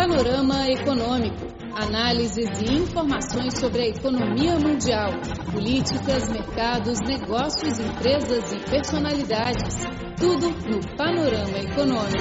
[0.00, 1.46] Panorama Econômico.
[1.74, 5.10] Análises e informações sobre a economia mundial,
[5.52, 9.76] políticas, mercados, negócios, empresas e personalidades.
[10.18, 12.16] Tudo no Panorama Econômico.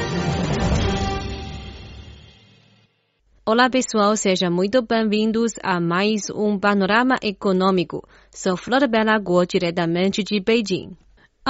[3.46, 8.06] Olá pessoal, sejam muito bem-vindos a mais um Panorama Econômico.
[8.30, 10.98] Sou Flor Bela Guo, diretamente de Beijing.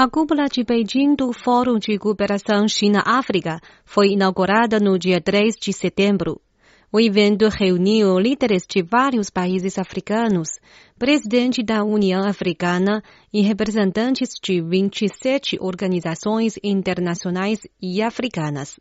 [0.01, 5.73] A cúpula de Beijing do Fórum de Cooperação China-África foi inaugurada no dia 3 de
[5.73, 6.39] setembro.
[6.89, 10.57] O evento reuniu líderes de vários países africanos,
[10.97, 18.79] presidente da União Africana e representantes de 27 organizações internacionais e africanas.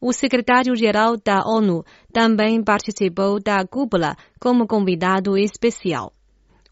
[0.00, 6.12] O secretário-geral da ONU também participou da cúpula como convidado especial.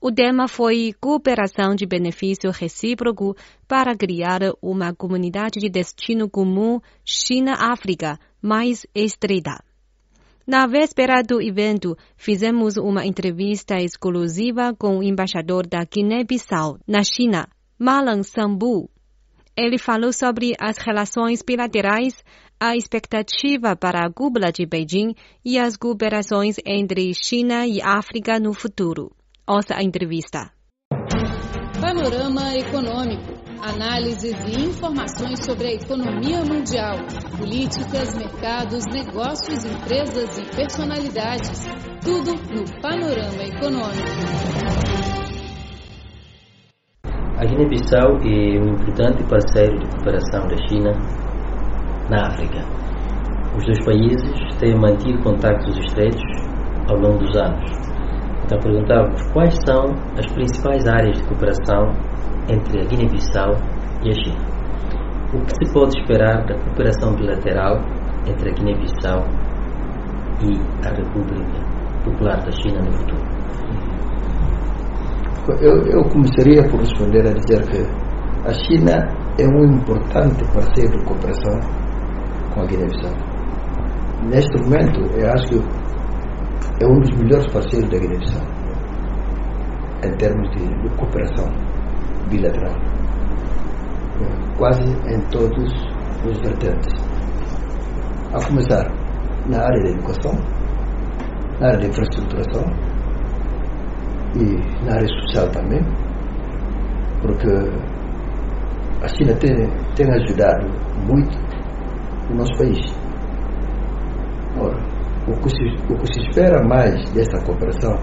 [0.06, 3.34] O tema foi cooperação de benefício recíproco
[3.66, 9.64] para criar uma comunidade de destino comum China-África mais estreita.
[10.46, 17.48] Na véspera do evento, fizemos uma entrevista exclusiva com o embaixador da Guiné-Bissau, na China,
[17.78, 18.90] Malan Sambu.
[19.56, 22.22] Ele falou sobre as relações bilaterais,
[22.60, 28.52] a expectativa para a cúpula de Beijing e as cooperações entre China e África no
[28.52, 29.10] futuro.
[29.46, 30.50] Ouça a entrevista.
[31.78, 33.34] Panorama Econômico.
[33.60, 36.96] Análises e informações sobre a economia mundial,
[37.36, 41.66] políticas, mercados, negócios, empresas e personalidades.
[42.00, 44.08] Tudo no Panorama Econômico.
[47.36, 50.90] A Guiné-Bissau é um importante parceiro de cooperação da China
[52.08, 52.64] na África.
[53.58, 56.22] Os dois países têm mantido contactos estreitos
[56.88, 57.93] ao longo dos anos
[58.44, 59.86] então perguntávamos quais são
[60.18, 61.92] as principais áreas de cooperação
[62.48, 63.54] entre a Guiné-Bissau
[64.04, 64.54] e a China.
[65.32, 67.78] O que se pode esperar da cooperação bilateral
[68.26, 69.24] entre a Guiné-Bissau
[70.42, 71.64] e a República
[72.04, 73.24] Popular da China no futuro?
[75.60, 77.82] Eu, eu começaria por responder a dizer que
[78.46, 79.08] a China
[79.38, 81.60] é um importante parceiro de cooperação
[82.52, 83.12] com a Guiné-Bissau.
[84.24, 85.84] Neste momento, eu acho que
[86.80, 88.64] é um dos melhores parceiros da Guiné-Bissau
[90.04, 91.46] em termos de, cooperação
[92.28, 92.74] bilateral,
[94.58, 95.72] quase em todos
[96.26, 96.92] os vertentes.
[98.32, 98.90] A começar
[99.46, 100.32] na área da educação,
[101.60, 102.64] na área da infraestruturação
[104.36, 105.80] e na área social também,
[107.22, 107.48] porque
[109.02, 109.54] a China tem,
[109.94, 110.66] tem ajudado
[111.06, 111.38] muito
[112.30, 112.80] o nosso país.
[114.58, 114.93] Ora,
[115.26, 117.94] o que, se, o que se espera mais dessa cooperação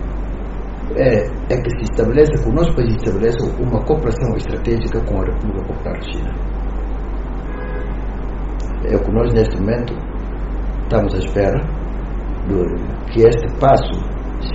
[0.96, 1.24] é,
[1.54, 5.64] é que se estabeleça, que o nosso país estabeleça uma cooperação estratégica com a República
[5.68, 6.32] Popular China.
[8.86, 9.94] É o que nós, neste momento,
[10.84, 11.60] estamos à espera
[12.48, 13.94] de que este passo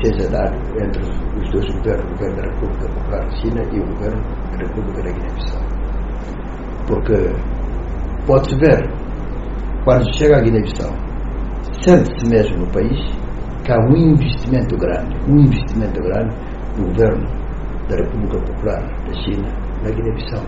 [0.03, 4.23] seja dado entre os dois governos, o governo da República Popular China e o governo
[4.51, 5.63] da República da Guiné-Bissau.
[6.89, 8.91] Porque pode-se ver,
[9.85, 11.06] quando chega a Guiné-Bissau,
[11.83, 12.99] sente-se mesmo no país
[13.65, 16.35] que há um investimento grande, um investimento grande
[16.77, 17.27] do governo
[17.89, 19.49] da República Popular da China
[19.83, 20.45] na Guiné-Bissau.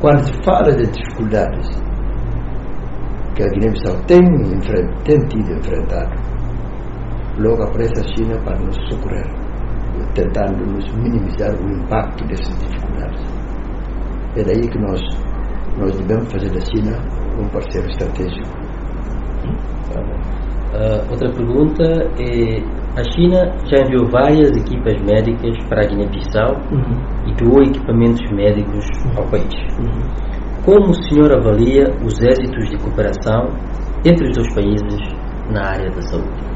[0.00, 1.68] Quando se fala de dificuldades
[3.34, 4.22] que a Guiné-Bissau tem,
[5.04, 6.14] tem tido enfrentado,
[7.38, 9.26] logo aparece a China para nos socorrer,
[10.14, 13.22] tentando nos minimizar o impacto dessas dificuldades.
[14.36, 15.00] É daí que nós,
[15.78, 16.98] nós devemos fazer da China
[17.38, 18.65] um parceiro estratégico
[20.00, 21.84] Uh, outra pergunta
[22.18, 22.60] é:
[22.98, 27.28] a China já enviou várias equipas médicas para a Guiné-Bissau uhum.
[27.28, 28.84] e doou equipamentos médicos
[29.16, 29.54] ao país.
[29.78, 30.26] Uhum.
[30.64, 33.48] Como o senhor avalia os êxitos de cooperação
[34.04, 35.00] entre os dois países
[35.50, 36.46] na área da saúde?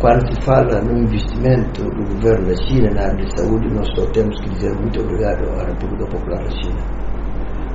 [0.00, 4.06] Quando se fala no investimento do governo da China na área da saúde, nós só
[4.12, 6.80] temos que dizer muito obrigado à República Popular da China.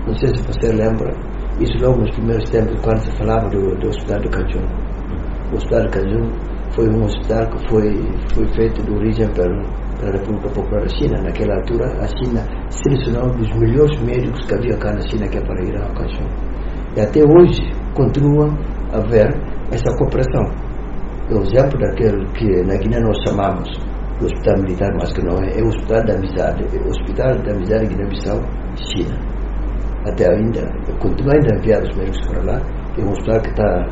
[0.06, 1.14] Não sei se você lembra,
[1.59, 4.66] isso logo nos primeiros tempos, quando se falava do, do Hospital de Cajun.
[5.51, 6.31] O Hospital de Cajun
[6.72, 7.94] foi um hospital que foi,
[8.33, 9.62] foi feito de origem pela,
[10.00, 11.22] pela República Popular da China.
[11.22, 15.38] Naquela altura, a China selecionou um dos melhores médicos que havia cá na China, que
[15.38, 16.27] é para ir ao Cajun.
[16.98, 17.62] E até hoje
[17.94, 18.50] continua
[18.92, 19.30] a haver
[19.72, 20.44] essa cooperação.
[21.30, 23.69] É o exemplo daquele que na Guiné nós chamamos
[24.19, 27.38] de Hospital Militar, mas que não é, é o Hospital da Amizade, é o Hospital
[27.44, 28.42] da Amizade Guiné-Bissau,
[28.92, 29.32] China
[30.05, 30.61] até ainda,
[31.00, 32.61] continua ainda a enviar os médicos para lá,
[32.97, 33.88] é um hospital que está,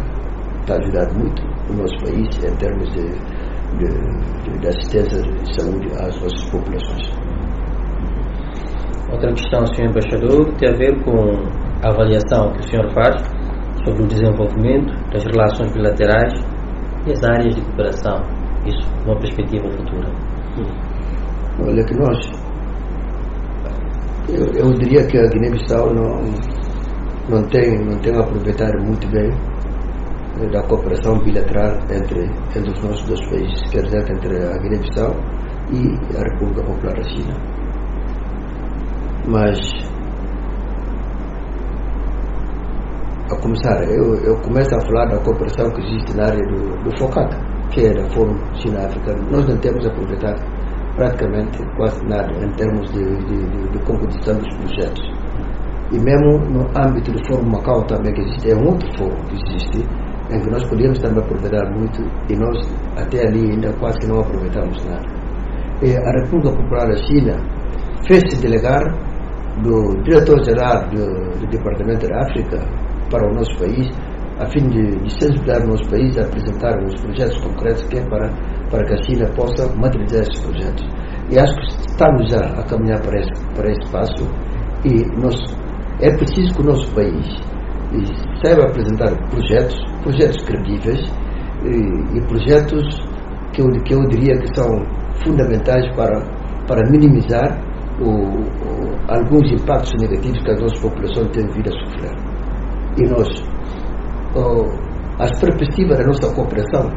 [0.61, 3.07] está ajudando muito o nosso país em termos de,
[3.77, 7.31] de, de assistência de saúde às nossas populações.
[9.11, 9.85] Outra questão, Sr.
[9.89, 11.11] Embaixador, tem a ver com
[11.83, 13.21] a avaliação que o senhor faz
[13.83, 16.33] sobre o desenvolvimento das relações bilaterais
[17.05, 18.21] e as áreas de cooperação,
[18.65, 20.07] isso numa perspectiva futura.
[21.59, 22.17] Olha que nós,
[24.31, 26.21] eu, eu diria que a Guiné-Bissau não,
[27.29, 29.29] não tem, não tem aproveitado muito bem
[30.39, 32.23] eh, da cooperação bilateral entre,
[32.55, 35.15] entre os nossos dois países, quer dizer, entre a Guiné-Bissau
[35.71, 37.33] e a República Popular da China.
[39.27, 39.59] Mas,
[43.31, 46.97] a começar, eu, eu começo a falar da cooperação que existe na área do, do
[46.97, 47.35] FOCAC,
[47.71, 49.13] que é da Fórum China-África.
[49.29, 50.60] Nós não temos aproveitado
[50.95, 55.21] praticamente quase nada em termos de, de, de, de dos projetos.
[55.91, 59.35] E mesmo no âmbito do Fórum Macau também que existe, é um outro fórum que
[59.35, 59.85] existe,
[60.31, 62.57] em que nós podíamos também aproveitar muito e nós
[62.95, 65.05] até ali ainda quase que não aproveitamos nada.
[65.81, 67.35] E a República Popular da China
[68.07, 68.81] fez-se delegar
[69.63, 72.59] do diretor-geral do, do, Departamento da África
[73.09, 73.89] para o nosso país,
[74.39, 78.05] a fim de, de sensibilizar o nosso país a apresentar os projetos concretos que é
[78.07, 78.29] para,
[78.71, 80.87] para que a China possa materializar esses projetos.
[81.29, 84.23] E acho que estamos já a caminhar para esse, para esse passo
[84.83, 85.35] e nós,
[86.01, 87.27] é preciso que o nosso país
[88.43, 90.99] saiba apresentar projetos, projetos credíveis
[91.63, 92.83] e, e projetos
[93.53, 94.67] que eu, que eu diria que são
[95.23, 96.19] fundamentais para,
[96.67, 97.59] para minimizar
[97.99, 102.15] o, o, alguns impactos negativos que a nossa população tem vindo a sofrer.
[102.97, 103.29] E nós,
[104.35, 106.89] o, as perspectivas da nossa cooperação,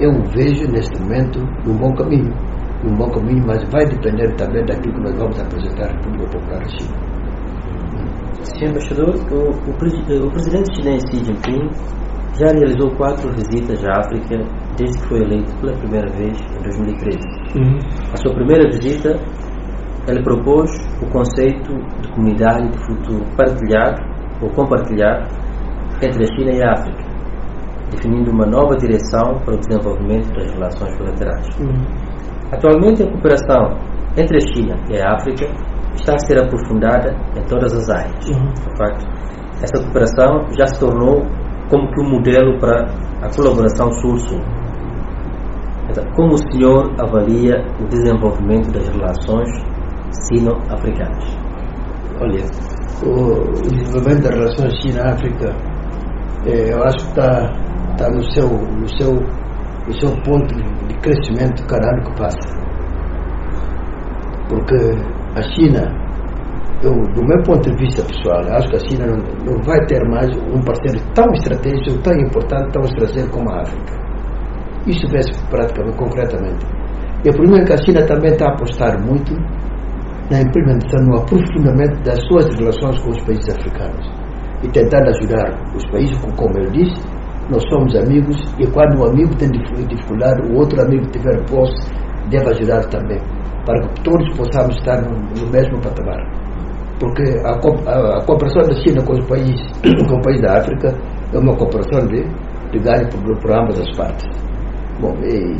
[0.00, 2.32] eu vejo neste momento num bom caminho.
[2.84, 6.60] Num bom caminho, mas vai depender também daquilo que nós vamos apresentar à República Popular
[6.60, 7.16] da China.
[8.42, 11.68] Senhor Embaixador, o, o, o presidente chinês Xi Jinping
[12.38, 14.36] já realizou quatro visitas à África
[14.76, 17.18] desde que foi eleito pela primeira vez em 2013.
[17.56, 17.78] Uhum.
[18.12, 19.16] A sua primeira visita,
[20.06, 20.70] ele propôs
[21.02, 21.72] o conceito
[22.02, 24.02] de comunidade de futuro partilhado
[24.42, 25.28] ou compartilhado
[26.02, 27.05] entre a China e a África,
[27.96, 31.46] definindo uma nova direção para o desenvolvimento das relações bilaterais.
[31.58, 31.82] Uhum.
[32.52, 33.76] Atualmente, a cooperação
[34.16, 35.46] entre a China e a África
[35.94, 38.28] está a ser aprofundada em todas as áreas.
[38.28, 38.52] Uhum.
[38.52, 39.06] De facto,
[39.62, 41.22] essa cooperação já se tornou
[41.68, 42.84] como que um modelo para
[43.22, 44.40] a colaboração sul-sul.
[45.90, 49.48] Então, como o senhor avalia o desenvolvimento das relações
[50.10, 51.24] sino-africanas?
[52.20, 52.44] Olha,
[53.02, 55.54] o desenvolvimento das relações China-África,
[56.46, 57.52] eh, eu acho que está,
[57.96, 62.56] está no, seu, no, seu, no seu ponto de crescimento cada ano que passa.
[64.48, 64.76] Porque
[65.34, 65.82] a China,
[66.82, 70.00] eu, do meu ponto de vista pessoal, acho que a China não, não vai ter
[70.08, 74.06] mais um parceiro tão estratégico, tão importante, tão estratégico como a África.
[74.86, 76.66] Isso vê-se praticamente, concretamente.
[77.24, 79.34] E o problema é que a China também está a apostar muito
[80.30, 84.26] na implementação, no aprofundamento das suas relações com os países africanos
[84.62, 87.15] e tentando ajudar os países, como eu disse,
[87.50, 91.90] nós somos amigos e quando um amigo tem dificuldade, o outro amigo tiver posse,
[92.28, 93.20] deve ajudar também,
[93.64, 96.20] para que todos possamos estar no, no mesmo patamar.
[96.98, 99.60] Porque a, a, a, cooperação da China com os países,
[100.08, 100.88] com os países da África
[101.32, 102.22] é uma cooperação de,
[102.72, 104.26] de ganho por, por ambas as partes.
[105.00, 105.56] Bom, e,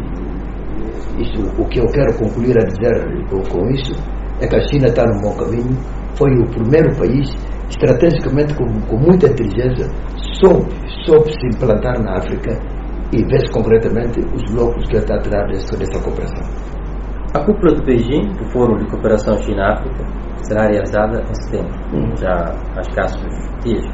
[1.20, 3.92] isso, o que eu quero concluir a dizer com, com isso
[4.40, 5.76] é que a China está no bom caminho,
[6.16, 7.28] foi o primeiro país,
[7.68, 9.86] estrategicamente, com, com muita inteligência,
[10.40, 10.70] soube,
[11.04, 12.58] soube se implantar na África
[13.12, 16.76] e vê-se concretamente os blocos que está atrás dessa, dessa cooperação.
[17.34, 20.04] A cúpula de Beijing, do Fórum de Cooperação China-África,
[20.42, 22.16] será realizada em setembro, uhum.
[22.16, 22.32] já
[22.76, 23.22] há escassos
[23.62, 23.84] dias.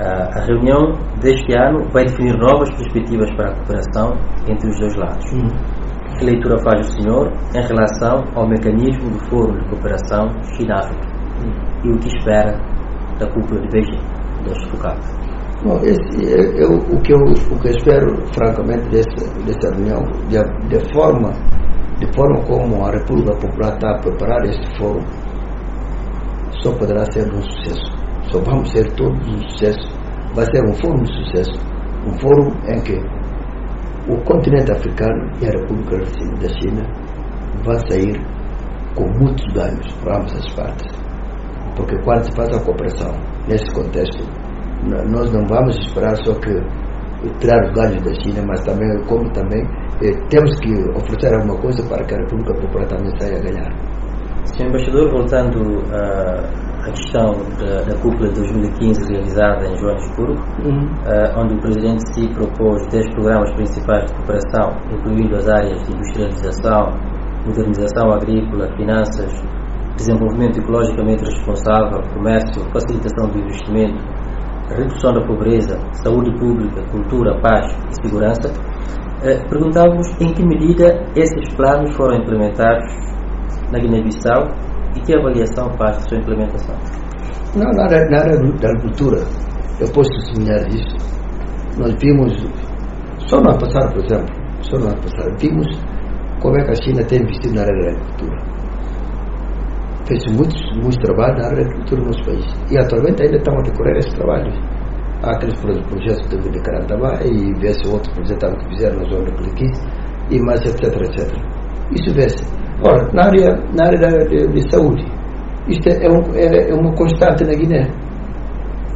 [0.00, 4.12] A reunião deste ano vai definir novas perspectivas para a cooperação
[4.46, 5.32] entre os dois lados.
[5.32, 6.18] Uhum.
[6.18, 11.08] Que leitura faz o senhor em relação ao mecanismo do Fórum de Cooperação China-África
[11.42, 11.90] uhum.
[11.90, 12.56] e o que espera
[13.18, 14.00] da cúpula de Beijing,
[14.44, 14.98] deste FOCAC?
[15.64, 20.02] Bom, esse, é, eu, o, que eu, o que eu espero, francamente, dessa, dessa reunião,
[20.28, 21.32] de, de, forma,
[21.98, 25.04] de forma como a República Popular está a preparar este fórum,
[26.62, 27.98] só poderá ser um sucesso.
[28.30, 29.88] Só vamos ser todos um sucesso.
[30.34, 31.58] Vai ser um fórum de sucesso.
[32.06, 32.96] Um fórum em que
[34.08, 36.86] o continente africano e a República da China
[37.64, 38.20] vão sair
[38.94, 40.97] com muitos ganhos para ambas as partes.
[41.78, 43.12] Porque quando se faz a cooperação
[43.46, 44.22] nesse contexto,
[44.84, 46.52] nós não vamos esperar só que
[47.40, 49.62] tirar os ganhos da China, mas também, como também,
[50.02, 53.98] eh, temos que oferecer alguma coisa para que a República Popular também saia a ganhar.
[54.44, 55.58] Senhor Embaixador, voltando
[55.92, 60.84] à questão da, da cúpula de 2015 realizada em Joanesburgo, uhum.
[61.04, 65.92] uh, onde o Presidente Xi propôs 10 programas principais de cooperação, incluindo as áreas de
[65.92, 66.92] industrialização,
[67.44, 69.32] modernização agrícola, finanças,
[69.98, 73.98] desenvolvimento ecologicamente responsável, comércio, facilitação do investimento,
[74.70, 78.52] redução da pobreza, saúde pública, cultura, paz e segurança,
[79.22, 82.86] eh, perguntávamos em que medida esses planos foram implementados
[83.72, 84.48] na Guiné-Bissau
[84.96, 86.76] e que avaliação faz da sua implementação.
[87.56, 89.18] Não, na área, na área da agricultura,
[89.80, 90.96] eu posso testemunhar isso.
[91.78, 92.32] Nós vimos,
[93.26, 95.66] só no ano passado, por exemplo, só no ano passado, vimos
[96.40, 98.57] como é que a China tem investido na área da agricultura.
[100.08, 102.46] Fez muitos, muitos trabalhos na área da agricultura no nosso país.
[102.70, 104.54] E atualmente ainda estão a decorrer esses trabalhos.
[105.22, 109.32] Há aqueles projetos de, de Carantaba e vê-se outros projetos que fizeram na zona de
[109.32, 109.78] Cliquis
[110.30, 111.30] e mais etc, etc.
[111.92, 112.42] Isso vê-se.
[112.82, 115.04] Ora, na área, na área da, de, de saúde,
[115.68, 117.86] isto é, um, é, é, uma constante na Guiné.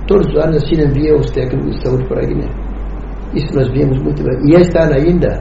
[0.07, 2.49] Todos os anos a China envia os técnicos de saúde para a Guiné.
[3.35, 4.39] Isso nós vimos muito bem.
[4.49, 5.41] E este ano ainda,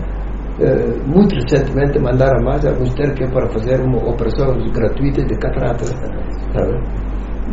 [1.06, 5.86] muito recentemente, mandaram mais alguns técnicos para fazer uma operação gratuita de catarata.
[5.86, 7.02] Sabe?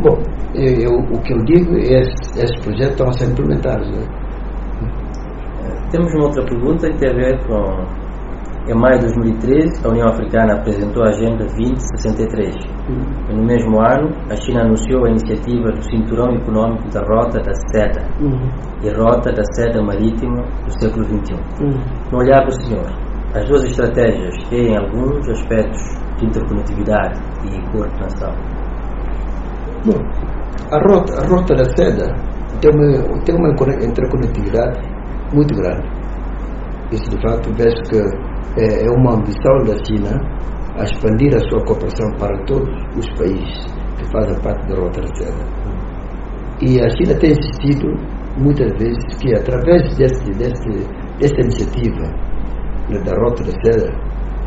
[0.01, 0.17] Bom,
[0.55, 3.89] eu, o que eu digo é que esses projetos estão a ser implementados.
[3.91, 4.07] Né?
[5.91, 8.08] Temos uma outra pergunta que tem a ver com.
[8.69, 12.53] Em maio de 2013, a União Africana apresentou a Agenda 2063.
[12.87, 13.37] Uhum.
[13.37, 18.05] No mesmo ano, a China anunciou a iniciativa do Cinturão Econômico da Rota da Seda
[18.21, 18.47] uhum.
[18.83, 21.33] e Rota da Seda Marítima do século XXI.
[21.63, 21.81] Uhum.
[22.11, 22.85] No olhar do senhor,
[23.33, 25.81] as duas estratégias têm alguns aspectos
[26.19, 28.31] de interconectividade e coordenação?
[29.83, 29.99] Bom,
[30.71, 32.15] a rota, a rota da seda
[32.61, 34.79] tem uma, tem uma interconectividade
[35.33, 35.89] muito grande.
[36.91, 40.19] Isso, de fato, vejo que é, é uma ambição da China
[40.77, 43.65] a expandir a sua cooperação para todos os países
[43.97, 45.45] que fazem parte da rota da seda.
[46.61, 47.87] E a China tem insistido
[48.37, 50.69] muitas vezes que através deste, deste,
[51.19, 52.07] desta iniciativa
[52.89, 53.91] né, da rota da seda,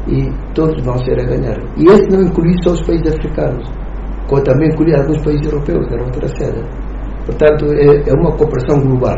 [0.08, 1.58] e todos vão ser a ganhar.
[1.76, 3.82] E esse não inclui só os países africanos
[4.32, 6.62] como também incluir alguns países europeus na outra sede.
[7.26, 9.16] Portanto, é, é, uma cooperação global,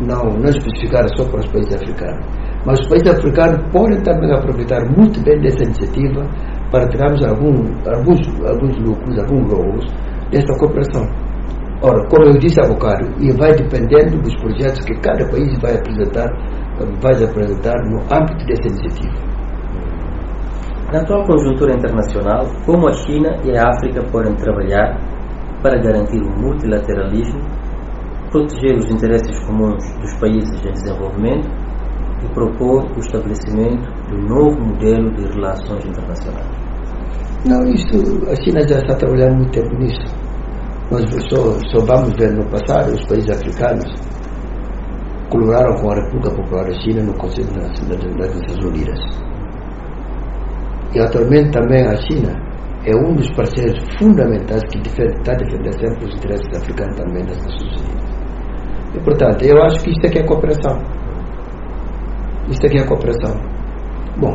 [0.00, 2.26] não, não especificada só para os países africanos.
[2.64, 6.26] Mas os países africanos podem também aproveitar muito bem dessa iniciativa
[6.70, 7.54] para tirarmos algum,
[7.88, 9.86] alguns, alguns lucros, alguns rolos
[10.30, 11.06] desta cooperação.
[11.82, 15.74] Ora, como eu disse há bocado, e vai dependendo dos projetos que cada país vai
[15.74, 16.28] apresentar,
[17.00, 19.30] vai apresentar no âmbito dessa iniciativa.
[20.92, 24.98] Na atual conjuntura internacional, como a China e a África podem trabalhar
[25.62, 27.40] para garantir o multilateralismo,
[28.30, 31.59] proteger os interesses comuns dos países em desenvolvimento
[32.24, 36.48] e propor o estabelecimento de um novo modelo de relações internacionais?
[37.46, 37.96] Não, isto,
[38.30, 40.14] a China já está trabalhando muito tempo nisso.
[40.90, 43.84] Nós só, só vamos ver no passado os países africanos
[45.30, 49.30] colaboraram com a República Popular da China no Conselho das Nações Unidas
[50.94, 52.34] e atualmente também a China
[52.84, 57.80] é um dos parceiros fundamentais que está defendendo sempre os interesses africanos também das Nações
[57.80, 58.10] Unidas.
[58.94, 60.99] E, portanto, eu acho que isto aqui é cooperação.
[62.48, 63.34] Isto aqui é cooperação.
[64.18, 64.34] Bom,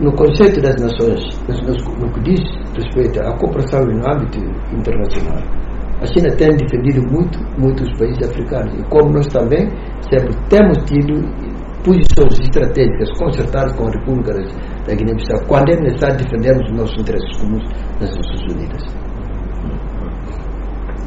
[0.00, 2.40] no conceito das nações, no, que diz
[2.74, 4.38] respeito à cooperação no âmbito
[4.72, 5.42] internacional,
[6.00, 8.74] a China tem defendido muito, muito os países africanos.
[8.74, 9.68] E como nós também
[10.10, 11.14] sempre temos tido
[11.82, 14.34] posições estratégicas concertadas com a República
[14.86, 17.64] da Guiné-Bissau, quando é necessário defendermos os nossos interesses comuns
[18.00, 18.82] nas Nações Unidas.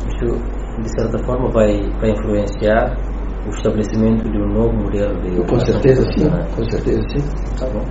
[0.08, 2.98] Isso, de certa forma, vai, vai influenciar
[3.46, 5.36] o estabelecimento de um novo modelo de.
[5.48, 6.30] Com certeza, sim.
[6.56, 7.56] Com certeza, sim.
[7.58, 7.86] Tá bom.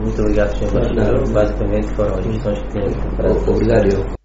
[0.00, 1.32] Muito obrigado, senhor embaixador.
[1.32, 4.20] Basicamente foram as questões que temos Obrigado, eu.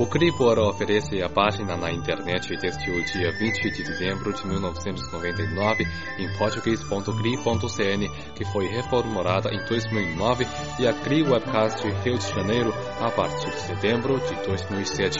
[0.00, 5.84] O Cribora oferece a página na internet desde o dia 20 de dezembro de 1999
[6.18, 10.46] em português.cri.cn, que foi reformulada em 2009,
[10.78, 15.18] e a Cri Webcast Rio de Janeiro a partir de setembro de 2007.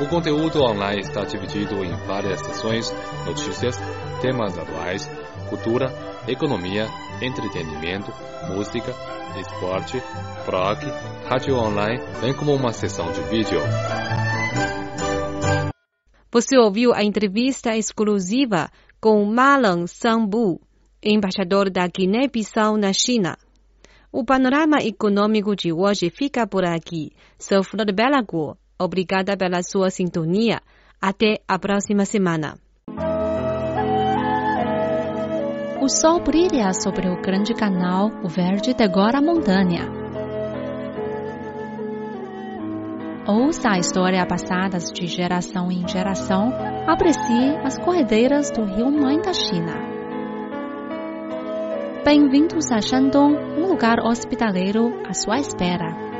[0.00, 2.92] O conteúdo online está dividido em várias seções,
[3.26, 3.76] notícias,
[4.20, 5.08] temas atuais,
[5.48, 5.92] cultura,
[6.26, 6.86] economia,
[7.20, 8.12] entretenimento,
[8.48, 8.92] música,
[9.38, 9.98] esporte,
[10.46, 10.86] rock,
[11.28, 13.60] rádio online, bem como uma sessão de vídeo.
[16.32, 18.70] Você ouviu a entrevista exclusiva
[19.00, 20.60] com Malan Sambu,
[21.02, 23.36] embaixador da Guiné-Bissau na China.
[24.10, 27.12] O panorama econômico de hoje fica por aqui.
[27.38, 28.56] Sou Flor Belago.
[28.82, 30.60] Obrigada pela sua sintonia.
[31.00, 32.58] Até a próxima semana.
[35.80, 39.88] O sol brilha sobre o grande canal, o verde decora a montanha.
[43.26, 46.52] Ouça a história passada de geração em geração,
[46.86, 49.74] aprecie as corredeiras do rio Mãe da China.
[52.04, 56.11] Bem-vindos a Shandong, um lugar hospitaleiro à sua espera.